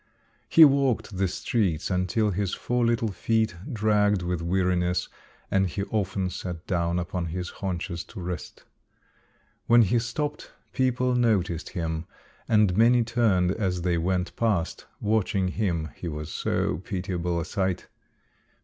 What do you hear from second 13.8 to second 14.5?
they went